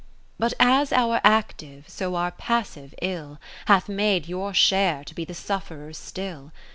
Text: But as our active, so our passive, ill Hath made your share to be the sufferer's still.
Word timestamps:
But 0.39 0.55
as 0.59 0.91
our 0.91 1.21
active, 1.23 1.87
so 1.87 2.15
our 2.15 2.31
passive, 2.31 2.95
ill 3.03 3.39
Hath 3.65 3.87
made 3.87 4.27
your 4.27 4.51
share 4.51 5.03
to 5.03 5.13
be 5.13 5.25
the 5.25 5.35
sufferer's 5.35 5.95
still. 5.99 6.51